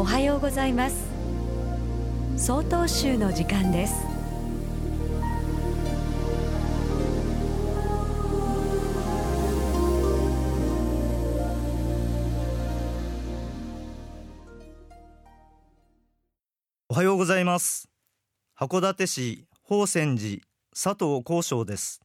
[0.00, 0.96] おはようございます。
[2.38, 3.92] 総統集の時間です。
[16.88, 17.90] おはようございます。
[18.58, 22.00] 函館市宝泉寺佐藤幸章です。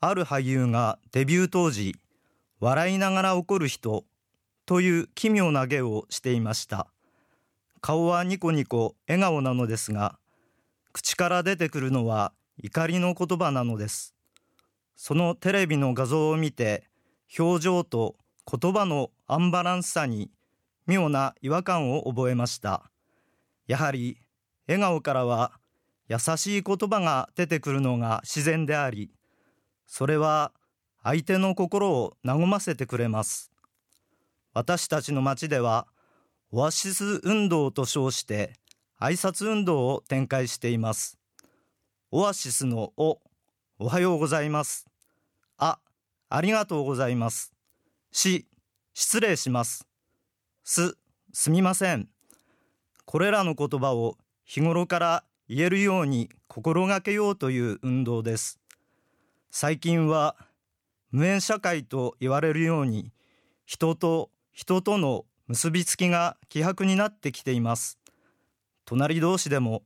[0.00, 1.94] ある俳優がデビュー当時
[2.60, 4.06] 笑いながら怒る人
[4.66, 6.86] という奇妙な芸をしていました。
[7.80, 10.18] 顔はニコニコ笑顔なのですが
[10.92, 12.32] 口から出てくるのは
[12.62, 14.14] 怒りの言葉なのです。
[14.96, 16.84] そのテレビの画像を見て
[17.38, 18.16] 表情と
[18.50, 20.30] 言葉のアンバランスさに
[20.86, 22.90] 妙な違和感を覚えました。
[23.66, 24.18] やはり
[24.66, 25.52] 笑顔からは
[26.08, 29.10] 優しい言葉が出てくるのが自然であり
[29.86, 30.52] それは
[31.02, 33.53] 相手の心を和ませてくれます。
[34.54, 35.86] 私たちの町では
[36.50, 38.54] オアシス運動と称して
[39.00, 41.18] 挨拶運動を展開しています。
[42.10, 43.20] オアシスのお
[43.78, 44.86] おはようございます
[45.58, 45.80] あ
[46.28, 47.52] ありがとうございます
[48.12, 48.46] し
[48.94, 49.88] 失礼します
[50.62, 50.96] す
[51.32, 52.08] すみません
[53.04, 58.58] これらの言葉を日頃から言えるように心がけようという運動です。
[59.50, 60.36] 最近は
[61.10, 63.12] 無縁社会と言われるように
[63.66, 67.98] 人と人との結びつきが希薄になってきています。
[68.84, 69.82] 隣同士でも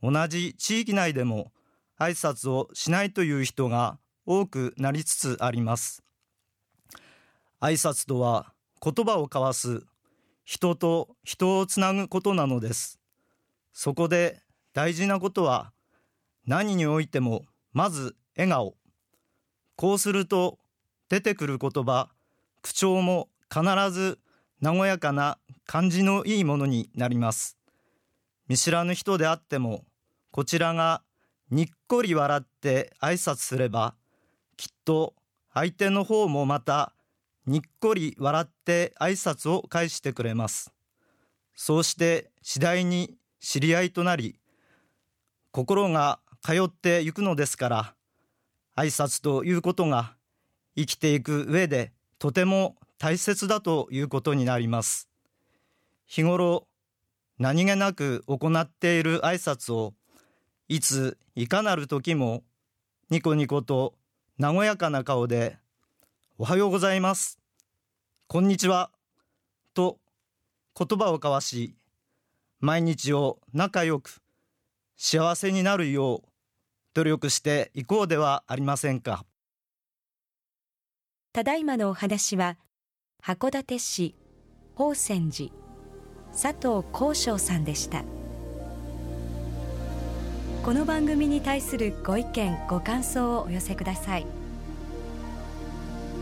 [0.00, 1.50] 同じ地域内でも
[1.98, 6.04] 挨拶をしないという人が多くなりつつあります。
[7.60, 9.82] 挨拶とは言葉を交わす
[10.44, 13.00] 人と人をつなぐことなのです。
[13.72, 14.42] そこで
[14.74, 15.72] 大事なことは
[16.46, 18.76] 何においてもまず笑顔。
[19.74, 20.60] こうすると
[21.08, 22.10] 出てくる言葉
[22.62, 24.18] 口調も必ず
[24.62, 27.56] 和やかな感じのいいものになります。
[28.48, 29.84] 見知らぬ人であっても
[30.30, 31.02] こちらが
[31.50, 33.94] にっこり笑って挨拶すれば
[34.56, 35.14] きっと
[35.52, 36.92] 相手の方もまた
[37.46, 40.72] にっこり笑って挨拶を返してくれます。
[41.54, 44.40] そうして次第に知り合いとなり
[45.52, 47.94] 心が通っていくのですから
[48.76, 50.16] 挨拶ということが
[50.76, 55.08] 生きていく上でとても大切だということになります。
[56.06, 56.66] 日頃
[57.38, 59.94] 何気なく行っている挨拶を
[60.68, 62.42] いついかなる時も
[63.10, 63.94] ニコニコと
[64.38, 65.58] 和やかな顔で
[66.38, 67.38] おはようございます
[68.28, 68.90] こんにちは
[69.74, 69.98] と
[70.78, 71.74] 言葉を交わし
[72.60, 74.22] 毎日を仲良く
[74.96, 76.28] 幸せになるよう
[76.94, 79.26] 努力していこうではありませんか。
[81.32, 82.56] ただいまのお話は
[83.26, 84.14] 函館市
[84.76, 85.50] 宝泉寺。
[86.30, 88.04] 佐藤幸章さんでした。
[90.62, 94.26] この番組に対するご意見ご感想をお寄せください。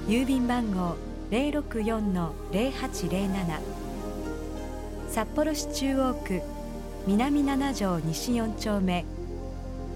[0.07, 0.95] 郵便番号
[1.33, 3.61] 064-0807
[5.11, 6.41] 札幌市中央区
[7.09, 9.05] 南七条西4丁目。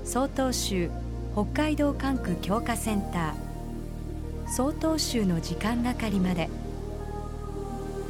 [0.02, 0.90] 総統集
[1.34, 4.50] 北海道管区強化センター。
[4.50, 6.50] 総統集の時間係まで。